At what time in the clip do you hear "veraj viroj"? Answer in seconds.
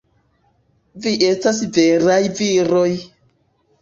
1.77-2.89